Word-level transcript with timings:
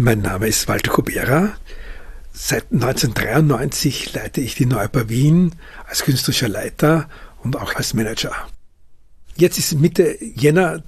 Mein 0.00 0.20
Name 0.20 0.46
ist 0.46 0.68
Walter 0.68 0.92
Kubera. 0.92 1.56
Seit 2.32 2.66
1993 2.70 4.12
leite 4.12 4.40
ich 4.40 4.54
die 4.54 4.64
Neuper 4.64 5.08
Wien 5.08 5.56
als 5.88 6.04
künstlerischer 6.04 6.48
Leiter 6.48 7.08
und 7.42 7.56
auch 7.56 7.74
als 7.74 7.94
Manager. 7.94 8.30
Jetzt 9.34 9.58
ist 9.58 9.74
Mitte 9.74 10.16
Jänner 10.36 10.84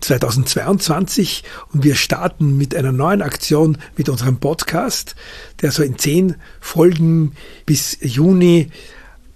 2022 0.00 1.44
und 1.74 1.84
wir 1.84 1.94
starten 1.94 2.56
mit 2.56 2.74
einer 2.74 2.92
neuen 2.92 3.20
Aktion 3.20 3.76
mit 3.98 4.08
unserem 4.08 4.38
Podcast, 4.38 5.14
der 5.60 5.70
so 5.70 5.82
in 5.82 5.98
zehn 5.98 6.36
Folgen 6.58 7.36
bis 7.66 7.98
Juni 8.00 8.70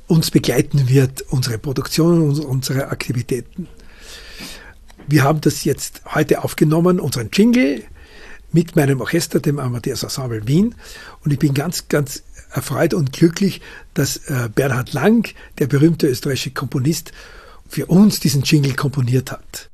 uns 0.06 0.30
begleiten 0.30 0.88
wird, 0.88 1.20
unsere 1.29 1.58
Produktion 1.58 2.22
und 2.30 2.38
unsere 2.40 2.88
Aktivitäten. 2.88 3.68
Wir 5.06 5.22
haben 5.22 5.42
das 5.42 5.64
jetzt 5.64 6.00
heute 6.14 6.42
aufgenommen, 6.42 6.98
unseren 6.98 7.29
Jingle 7.30 7.84
mit 8.53 8.77
meinem 8.77 9.01
Orchester, 9.01 9.41
dem 9.41 9.59
Amadeus 9.59 10.03
Ensemble 10.03 10.46
Wien. 10.46 10.75
Und 11.25 11.33
ich 11.33 11.39
bin 11.39 11.55
ganz, 11.55 11.89
ganz 11.89 12.23
erfreut 12.51 12.95
und 12.95 13.12
glücklich, 13.12 13.61
dass 13.95 14.16
äh, 14.29 14.48
Bernhard 14.55 14.93
Lang, 14.93 15.29
der 15.59 15.66
berühmte 15.66 16.06
österreichische 16.09 16.51
Komponist, 16.51 17.12
für 17.69 17.87
uns 17.87 18.20
diesen 18.20 18.42
Jingle 18.42 18.75
komponiert 18.75 19.30
hat. 19.30 19.70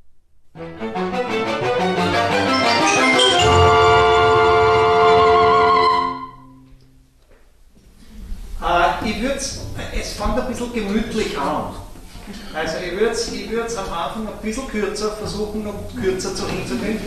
Äh, 8.61 9.11
ich 9.11 9.23
würde 9.23 9.37
es 9.37 10.13
fängt 10.13 10.39
ein 10.39 10.49
bisschen 10.49 10.73
gemütlich 10.73 11.39
an. 11.39 11.75
Also 12.55 12.77
ich 12.79 12.99
würde 13.51 13.67
es 13.67 13.77
am 13.77 13.93
Anfang 13.93 14.27
ein 14.27 14.39
bisschen 14.43 14.67
kürzer 14.69 15.13
versuchen, 15.13 15.65
noch 15.65 15.75
kürzer 15.95 16.35
zu 16.35 16.49
hinzugehen. 16.49 16.99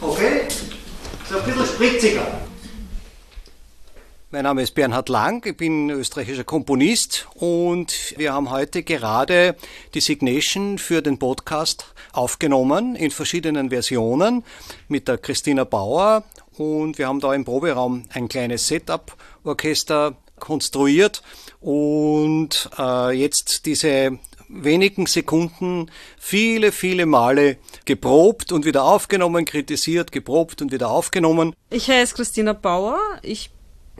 Okay? 0.00 0.48
So 1.28 1.38
ein 1.38 1.44
bisschen 1.44 1.66
spritziger. 1.66 2.26
Mein 4.30 4.42
Name 4.42 4.60
ist 4.60 4.74
Bernhard 4.74 5.08
Lang, 5.08 5.42
ich 5.46 5.56
bin 5.56 5.88
österreichischer 5.88 6.44
Komponist 6.44 7.26
und 7.36 8.12
wir 8.18 8.34
haben 8.34 8.50
heute 8.50 8.82
gerade 8.82 9.56
die 9.94 10.02
Signation 10.02 10.76
für 10.76 11.00
den 11.00 11.18
Podcast 11.18 11.94
aufgenommen 12.12 12.94
in 12.94 13.10
verschiedenen 13.10 13.70
Versionen 13.70 14.44
mit 14.86 15.08
der 15.08 15.16
Christina 15.16 15.64
Bauer 15.64 16.24
und 16.58 16.98
wir 16.98 17.08
haben 17.08 17.20
da 17.20 17.32
im 17.32 17.46
Proberaum 17.46 18.04
ein 18.12 18.28
kleines 18.28 18.68
Setup-Orchester 18.68 20.14
konstruiert 20.38 21.22
und 21.60 22.70
äh, 22.78 23.12
jetzt 23.12 23.66
diese 23.66 24.18
wenigen 24.48 25.06
Sekunden 25.06 25.90
viele, 26.18 26.72
viele 26.72 27.06
Male 27.06 27.58
geprobt 27.84 28.52
und 28.52 28.64
wieder 28.64 28.84
aufgenommen, 28.84 29.44
kritisiert, 29.44 30.12
geprobt 30.12 30.62
und 30.62 30.72
wieder 30.72 30.90
aufgenommen. 30.90 31.54
Ich 31.70 31.90
heiße 31.90 32.14
Christina 32.14 32.54
Bauer. 32.54 32.98
Ich 33.22 33.50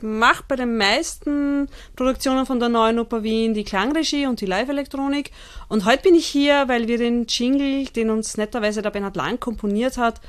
mache 0.01 0.43
bei 0.47 0.55
den 0.55 0.77
meisten 0.77 1.67
Produktionen 1.95 2.45
von 2.45 2.59
der 2.59 2.69
Neuen 2.69 2.99
Oper 2.99 3.23
Wien 3.23 3.53
die 3.53 3.63
Klangregie 3.63 4.27
und 4.27 4.41
die 4.41 4.45
Live-Elektronik. 4.45 5.31
Und 5.67 5.85
heute 5.85 6.03
bin 6.03 6.15
ich 6.15 6.25
hier, 6.25 6.67
weil 6.67 6.87
wir 6.87 6.97
den 6.97 7.27
Jingle, 7.27 7.85
den 7.85 8.09
uns 8.09 8.37
netterweise 8.37 8.81
der 8.81 8.91
Bernhard 8.91 9.15
Lang 9.15 9.39
komponiert 9.39 9.97
hat, 9.97 10.21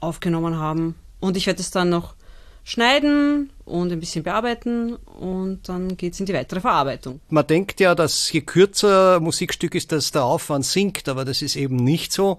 aufgenommen 0.00 0.58
haben. 0.58 0.96
Und 1.20 1.36
ich 1.36 1.46
werde 1.46 1.60
es 1.60 1.70
dann 1.70 1.90
noch 1.90 2.14
schneiden 2.64 3.50
und 3.64 3.92
ein 3.92 4.00
bisschen 4.00 4.22
bearbeiten 4.22 4.94
und 4.94 5.68
dann 5.68 5.96
geht 5.96 6.14
es 6.14 6.20
in 6.20 6.26
die 6.26 6.34
weitere 6.34 6.60
Verarbeitung. 6.60 7.20
Man 7.28 7.46
denkt 7.46 7.80
ja, 7.80 7.94
dass 7.94 8.30
je 8.32 8.42
kürzer 8.42 9.20
Musikstück 9.20 9.74
ist, 9.74 9.92
dass 9.92 10.12
der 10.12 10.24
Aufwand 10.24 10.64
sinkt, 10.64 11.08
aber 11.08 11.24
das 11.24 11.42
ist 11.42 11.56
eben 11.56 11.76
nicht 11.76 12.12
so, 12.12 12.38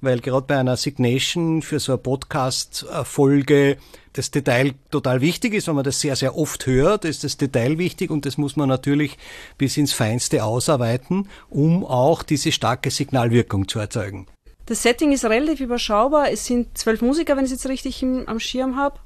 weil 0.00 0.20
gerade 0.20 0.46
bei 0.46 0.58
einer 0.58 0.76
Signation 0.76 1.62
für 1.62 1.78
so 1.78 1.92
eine 1.92 1.98
Podcast-Folge 1.98 3.78
das 4.12 4.30
Detail 4.30 4.74
total 4.90 5.22
wichtig 5.22 5.54
ist, 5.54 5.68
wenn 5.68 5.76
man 5.76 5.84
das 5.84 6.00
sehr, 6.00 6.16
sehr 6.16 6.36
oft 6.36 6.66
hört, 6.66 7.06
ist 7.06 7.24
das 7.24 7.38
Detail 7.38 7.78
wichtig 7.78 8.10
und 8.10 8.26
das 8.26 8.36
muss 8.36 8.56
man 8.56 8.68
natürlich 8.68 9.16
bis 9.56 9.78
ins 9.78 9.92
Feinste 9.94 10.44
ausarbeiten, 10.44 11.28
um 11.48 11.86
auch 11.86 12.22
diese 12.22 12.52
starke 12.52 12.90
Signalwirkung 12.90 13.68
zu 13.68 13.78
erzeugen. 13.78 14.26
Das 14.66 14.82
Setting 14.82 15.12
ist 15.12 15.24
relativ 15.24 15.60
überschaubar. 15.60 16.30
Es 16.30 16.46
sind 16.46 16.76
zwölf 16.76 17.00
Musiker, 17.00 17.36
wenn 17.36 17.44
ich 17.44 17.52
es 17.52 17.62
jetzt 17.62 17.68
richtig 17.70 18.02
im, 18.02 18.28
am 18.28 18.38
Schirm 18.38 18.76
habe 18.76 18.98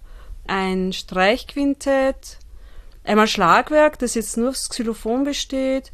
ein 0.48 0.92
Streichquintett, 0.92 2.38
einmal 3.04 3.28
Schlagwerk, 3.28 3.98
das 3.98 4.14
jetzt 4.14 4.36
nur 4.36 4.50
aufs 4.50 4.68
Xylophon 4.68 5.24
besteht, 5.24 5.92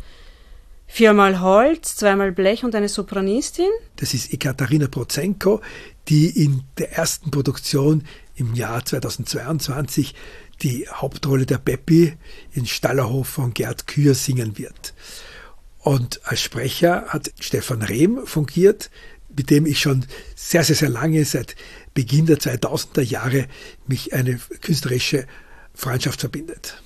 viermal 0.86 1.40
Holz, 1.40 1.96
zweimal 1.96 2.32
Blech 2.32 2.64
und 2.64 2.74
eine 2.74 2.88
Sopranistin. 2.88 3.70
Das 3.96 4.14
ist 4.14 4.32
Ekaterina 4.32 4.88
Prozenko, 4.88 5.60
die 6.08 6.28
in 6.44 6.64
der 6.78 6.92
ersten 6.92 7.30
Produktion 7.30 8.04
im 8.34 8.54
Jahr 8.54 8.84
2022 8.84 10.14
die 10.62 10.86
Hauptrolle 10.88 11.46
der 11.46 11.58
Peppi 11.58 12.14
in 12.52 12.66
Stallerhof 12.66 13.28
von 13.28 13.54
Gerd 13.54 13.86
Kür 13.86 14.14
singen 14.14 14.58
wird. 14.58 14.94
Und 15.78 16.20
als 16.24 16.40
Sprecher 16.40 17.06
hat 17.08 17.32
Stefan 17.40 17.82
Rehm 17.82 18.24
fungiert, 18.24 18.90
mit 19.36 19.50
dem 19.50 19.66
ich 19.66 19.80
schon 19.80 20.04
sehr, 20.34 20.64
sehr, 20.64 20.76
sehr 20.76 20.88
lange, 20.88 21.24
seit 21.24 21.56
Beginn 21.94 22.26
der 22.26 22.38
2000er 22.38 23.02
Jahre, 23.02 23.46
mich 23.86 24.12
eine 24.14 24.38
künstlerische 24.60 25.26
Freundschaft 25.74 26.20
verbindet. 26.20 26.82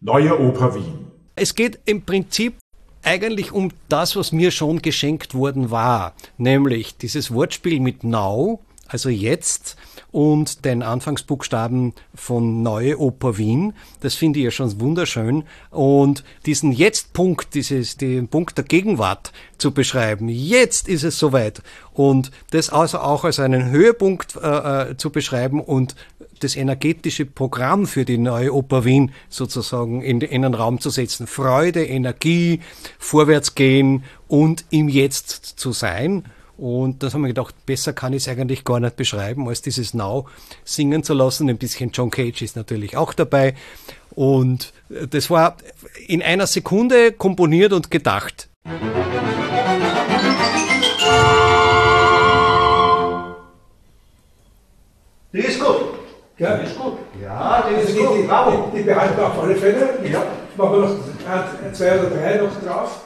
Neue 0.00 0.40
Oper 0.40 0.74
Wien. 0.74 1.06
Es 1.34 1.54
geht 1.54 1.80
im 1.84 2.02
Prinzip 2.02 2.54
eigentlich 3.02 3.52
um 3.52 3.70
das, 3.88 4.16
was 4.16 4.32
mir 4.32 4.50
schon 4.50 4.82
geschenkt 4.82 5.34
worden 5.34 5.70
war, 5.70 6.14
nämlich 6.38 6.96
dieses 6.96 7.32
Wortspiel 7.32 7.80
mit 7.80 8.02
Now, 8.02 8.60
also 8.88 9.08
jetzt, 9.08 9.76
und 10.16 10.64
den 10.64 10.82
Anfangsbuchstaben 10.82 11.92
von 12.14 12.62
Neue 12.62 12.98
Oper 12.98 13.36
Wien. 13.36 13.74
Das 14.00 14.14
finde 14.14 14.38
ich 14.38 14.46
ja 14.46 14.50
schon 14.50 14.80
wunderschön. 14.80 15.44
Und 15.70 16.24
diesen 16.46 16.72
Jetzt-Punkt, 16.72 17.54
dieses, 17.54 17.98
den 17.98 18.28
Punkt 18.28 18.56
der 18.56 18.64
Gegenwart 18.64 19.32
zu 19.58 19.72
beschreiben. 19.72 20.30
Jetzt 20.30 20.88
ist 20.88 21.02
es 21.02 21.18
soweit. 21.18 21.60
Und 21.92 22.30
das 22.50 22.70
also 22.70 23.00
auch 23.00 23.24
als 23.24 23.40
einen 23.40 23.70
Höhepunkt 23.70 24.36
äh, 24.36 24.92
äh, 24.92 24.96
zu 24.96 25.10
beschreiben 25.10 25.60
und 25.60 25.96
das 26.40 26.56
energetische 26.56 27.26
Programm 27.26 27.86
für 27.86 28.06
die 28.06 28.16
neue 28.16 28.54
Oper 28.54 28.86
Wien 28.86 29.12
sozusagen 29.28 30.00
in, 30.00 30.20
den 30.20 30.54
Raum 30.54 30.80
zu 30.80 30.88
setzen. 30.88 31.26
Freude, 31.26 31.84
Energie, 31.84 32.60
vorwärtsgehen 32.98 34.04
und 34.28 34.64
im 34.70 34.88
Jetzt 34.88 35.58
zu 35.58 35.72
sein. 35.72 36.24
Und 36.58 37.02
das 37.02 37.12
haben 37.12 37.20
wir 37.22 37.28
gedacht, 37.28 37.54
besser 37.66 37.92
kann 37.92 38.12
ich 38.12 38.22
es 38.22 38.28
eigentlich 38.28 38.64
gar 38.64 38.80
nicht 38.80 38.96
beschreiben, 38.96 39.46
als 39.48 39.60
dieses 39.60 39.92
Now 39.92 40.26
singen 40.64 41.02
zu 41.02 41.12
lassen. 41.12 41.50
Ein 41.50 41.58
bisschen 41.58 41.90
John 41.90 42.10
Cage 42.10 42.42
ist 42.42 42.56
natürlich 42.56 42.96
auch 42.96 43.12
dabei. 43.12 43.54
Und 44.10 44.72
das 44.88 45.28
war 45.28 45.56
in 46.06 46.22
einer 46.22 46.46
Sekunde 46.46 47.12
komponiert 47.12 47.72
und 47.74 47.90
gedacht. 47.90 48.48
Die 55.32 55.38
ist 55.38 55.60
gut. 55.60 55.76
Ja, 56.38 56.56
die 56.56 56.64
ist 56.64 56.78
gut. 56.78 56.94
Ja, 57.22 57.68
die 57.68 57.74
ist 57.82 57.98
gut. 57.98 58.18
Die, 58.18 58.26
Bravo. 58.26 58.70
Die, 58.72 58.78
die 58.78 58.84
behalten 58.84 59.16
wir 59.18 59.26
auf 59.26 59.42
alle 59.42 59.56
Fälle. 59.56 59.98
Ja. 60.10 60.22
Machen 60.56 60.72
wir 60.72 60.88
noch 60.88 61.72
zwei 61.72 61.98
oder 61.98 62.08
drei 62.08 62.36
noch 62.36 62.62
drauf. 62.62 63.02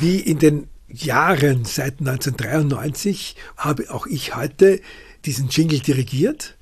Wie 0.00 0.18
in 0.18 0.40
den 0.40 0.68
Jahren, 0.88 1.64
seit 1.64 2.00
1993, 2.00 3.36
habe 3.56 3.90
auch 3.90 4.06
ich 4.06 4.34
heute 4.34 4.80
diesen 5.24 5.48
Jingle 5.48 5.80
dirigiert. 5.80 6.56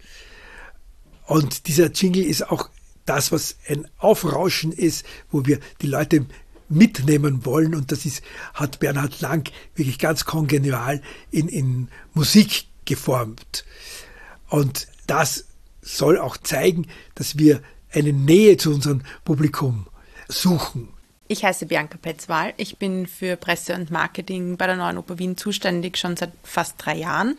Und 1.26 1.66
dieser 1.68 1.90
Jingle 1.92 2.24
ist 2.24 2.50
auch 2.50 2.70
das, 3.04 3.32
was 3.32 3.56
ein 3.68 3.86
Aufrauschen 3.98 4.72
ist, 4.72 5.06
wo 5.30 5.46
wir 5.46 5.60
die 5.80 5.86
Leute 5.86 6.26
mitnehmen 6.68 7.44
wollen. 7.44 7.74
Und 7.74 7.92
das 7.92 8.04
ist, 8.04 8.22
hat 8.54 8.80
Bernhard 8.80 9.20
Lang 9.20 9.50
wirklich 9.74 9.98
ganz 9.98 10.24
kongenial 10.24 11.00
in, 11.30 11.48
in 11.48 11.88
Musik 12.14 12.66
geformt. 12.84 13.64
Und 14.48 14.88
das 15.06 15.46
soll 15.82 16.18
auch 16.18 16.36
zeigen, 16.36 16.88
dass 17.14 17.38
wir 17.38 17.62
eine 17.92 18.12
Nähe 18.12 18.56
zu 18.56 18.74
unserem 18.74 19.02
Publikum 19.24 19.86
suchen. 20.28 20.88
Ich 21.28 21.44
heiße 21.44 21.66
Bianca 21.66 21.98
Petzwal. 22.00 22.54
Ich 22.56 22.78
bin 22.78 23.06
für 23.06 23.36
Presse 23.36 23.74
und 23.74 23.90
Marketing 23.90 24.56
bei 24.56 24.66
der 24.66 24.76
Neuen 24.76 24.98
Oper 24.98 25.18
Wien 25.18 25.36
zuständig, 25.36 25.98
schon 25.98 26.16
seit 26.16 26.32
fast 26.44 26.74
drei 26.78 26.96
Jahren 26.96 27.36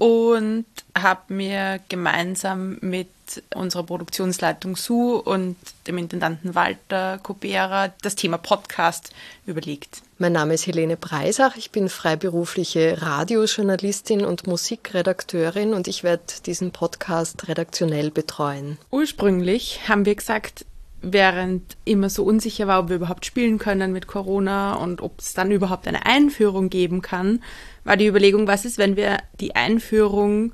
und 0.00 0.64
habe 0.96 1.34
mir 1.34 1.78
gemeinsam 1.90 2.78
mit 2.80 3.08
unserer 3.54 3.82
Produktionsleitung 3.82 4.74
Sue 4.74 5.20
und 5.20 5.56
dem 5.86 5.98
Intendanten 5.98 6.54
Walter 6.54 7.18
Kubera 7.18 7.92
das 8.00 8.16
Thema 8.16 8.38
Podcast 8.38 9.10
überlegt. 9.44 10.00
Mein 10.16 10.32
Name 10.32 10.54
ist 10.54 10.66
Helene 10.66 10.96
Breisach. 10.96 11.56
Ich 11.56 11.70
bin 11.70 11.90
freiberufliche 11.90 13.02
Radiojournalistin 13.02 14.24
und 14.24 14.46
Musikredakteurin 14.46 15.74
und 15.74 15.86
ich 15.86 16.02
werde 16.02 16.22
diesen 16.46 16.70
Podcast 16.70 17.46
redaktionell 17.46 18.10
betreuen. 18.10 18.78
Ursprünglich 18.90 19.86
haben 19.86 20.06
wir 20.06 20.14
gesagt, 20.14 20.64
während 21.02 21.76
immer 21.84 22.10
so 22.10 22.24
unsicher 22.24 22.66
war, 22.66 22.80
ob 22.80 22.88
wir 22.88 22.96
überhaupt 22.96 23.24
spielen 23.24 23.58
können 23.58 23.92
mit 23.92 24.06
Corona 24.06 24.74
und 24.74 25.00
ob 25.00 25.20
es 25.20 25.32
dann 25.34 25.50
überhaupt 25.50 25.88
eine 25.88 26.06
Einführung 26.06 26.70
geben 26.70 27.02
kann, 27.02 27.42
war 27.84 27.96
die 27.96 28.06
Überlegung, 28.06 28.46
was 28.46 28.64
ist, 28.64 28.78
wenn 28.78 28.96
wir 28.96 29.18
die 29.40 29.56
Einführung 29.56 30.52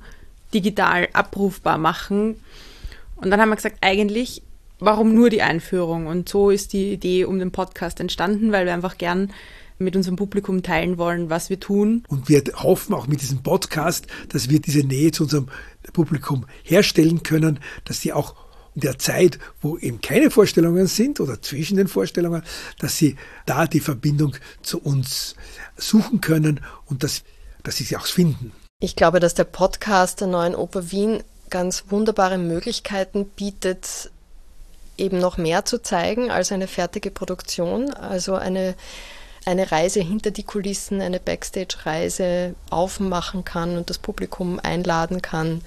digital 0.53 1.09
abrufbar 1.13 1.77
machen. 1.77 2.35
Und 3.17 3.31
dann 3.31 3.41
haben 3.41 3.49
wir 3.49 3.55
gesagt, 3.55 3.77
eigentlich, 3.81 4.41
warum 4.79 5.13
nur 5.13 5.29
die 5.29 5.41
Einführung? 5.41 6.07
Und 6.07 6.29
so 6.29 6.49
ist 6.49 6.73
die 6.73 6.93
Idee 6.93 7.25
um 7.25 7.39
den 7.39 7.51
Podcast 7.51 7.99
entstanden, 7.99 8.51
weil 8.51 8.65
wir 8.65 8.73
einfach 8.73 8.97
gern 8.97 9.33
mit 9.79 9.95
unserem 9.95 10.15
Publikum 10.15 10.63
teilen 10.63 10.97
wollen, 10.97 11.29
was 11.29 11.49
wir 11.49 11.59
tun. 11.59 12.03
Und 12.07 12.29
wir 12.29 12.41
hoffen 12.55 12.95
auch 12.95 13.07
mit 13.07 13.21
diesem 13.21 13.43
Podcast, 13.43 14.07
dass 14.29 14.49
wir 14.49 14.59
diese 14.59 14.85
Nähe 14.85 15.11
zu 15.11 15.23
unserem 15.23 15.49
Publikum 15.93 16.45
herstellen 16.63 17.21
können, 17.21 17.59
dass 17.85 18.01
sie 18.01 18.13
auch 18.13 18.35
in 18.77 18.81
der 18.81 18.99
Zeit, 18.99 19.39
wo 19.59 19.75
eben 19.79 20.01
keine 20.01 20.29
Vorstellungen 20.29 20.85
sind 20.85 21.19
oder 21.19 21.41
zwischen 21.41 21.77
den 21.77 21.87
Vorstellungen, 21.87 22.43
dass 22.77 22.95
sie 22.95 23.15
da 23.47 23.65
die 23.65 23.79
Verbindung 23.79 24.35
zu 24.61 24.79
uns 24.79 25.33
suchen 25.77 26.21
können 26.21 26.59
und 26.85 27.01
dass, 27.01 27.23
dass 27.63 27.77
sie 27.77 27.85
sie 27.85 27.97
auch 27.97 28.05
finden. 28.05 28.51
Ich 28.79 28.95
glaube, 28.95 29.19
dass 29.19 29.33
der 29.33 29.45
Podcast 29.45 30.21
der 30.21 30.27
neuen 30.27 30.53
Oper 30.53 30.91
Wien 30.91 31.23
ganz 31.49 31.85
wunderbare 31.89 32.37
Möglichkeiten 32.37 33.25
bietet, 33.25 34.11
eben 34.95 35.17
noch 35.17 35.37
mehr 35.37 35.65
zu 35.65 35.81
zeigen 35.81 36.29
als 36.29 36.51
eine 36.51 36.67
fertige 36.67 37.09
Produktion. 37.09 37.91
Also 37.91 38.35
eine 38.35 38.75
eine 39.45 39.71
Reise 39.71 40.01
hinter 40.01 40.29
die 40.29 40.43
Kulissen, 40.43 40.99
eine 40.99 41.21
Backstage-Reise 41.21 42.53
aufmachen 42.69 43.45
kann 43.45 43.77
und 43.77 43.89
das 43.89 43.97
Publikum 43.97 44.59
einladen 44.61 45.21
kann, 45.21 45.61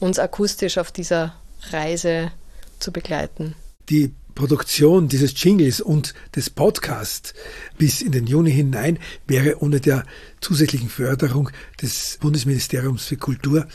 uns 0.00 0.18
akustisch 0.18 0.78
auf 0.78 0.90
dieser 0.90 1.34
Reise 1.70 2.32
zu 2.78 2.92
begleiten. 2.92 3.54
Die 3.88 4.12
Produktion 4.36 5.08
dieses 5.08 5.32
Jingles 5.42 5.80
und 5.80 6.14
des 6.36 6.50
Podcasts 6.50 7.32
bis 7.78 8.02
in 8.02 8.12
den 8.12 8.26
Juni 8.26 8.52
hinein 8.52 8.98
wäre 9.26 9.62
ohne 9.62 9.80
der 9.80 10.04
zusätzlichen 10.40 10.90
Förderung 10.90 11.50
des 11.80 12.18
Bundesministeriums 12.20 13.06
für 13.06 13.16
Kultur 13.16 13.66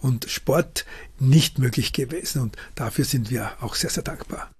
und 0.00 0.30
Sport 0.30 0.86
nicht 1.18 1.58
möglich 1.58 1.92
gewesen. 1.92 2.40
Und 2.40 2.56
dafür 2.76 3.04
sind 3.04 3.30
wir 3.30 3.50
auch 3.60 3.74
sehr, 3.74 3.90
sehr 3.90 4.04
dankbar. 4.04 4.50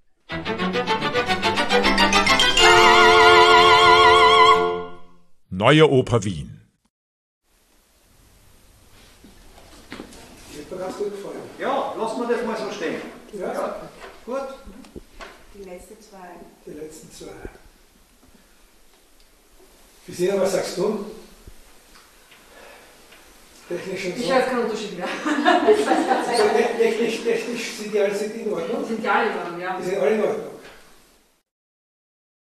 Neue 5.48 5.88
Oper 5.88 6.24
Wien. 6.24 6.60
Ja, 11.58 11.94
lassen 11.96 12.20
wir 12.20 12.36
das 12.36 12.44
mal 12.44 12.56
so 12.56 12.70
stehen. 12.72 13.00
Ja. 13.38 13.52
ja. 13.52 13.90
Gut. 14.24 14.48
Die 15.54 15.64
letzten 15.64 15.96
zwei. 16.00 16.28
Die 16.66 16.70
letzten 16.72 17.10
zwei. 17.12 17.32
Christina, 20.06 20.40
was 20.40 20.52
sagst 20.52 20.78
du? 20.78 21.06
Technisch 23.68 24.04
und 24.06 24.16
so. 24.16 24.22
Ich 24.22 24.32
habe 24.32 24.42
keinen 24.42 24.64
Unterschied 24.64 24.98
mehr. 24.98 25.08
Also, 26.28 26.44
technisch, 26.78 27.24
technisch 27.24 27.72
sind 27.72 27.92
die 27.92 28.00
alle 28.00 28.14
in 28.14 28.52
Ordnung? 28.52 28.86
Sind 28.86 29.02
die 29.02 29.08
alle 29.08 29.30
in 29.30 29.36
Ordnung, 29.38 29.60
ja. 29.60 29.76
Die 29.78 29.84
sind 29.84 29.98
alle 29.98 30.10
in 30.14 30.22
Ordnung. 30.22 30.55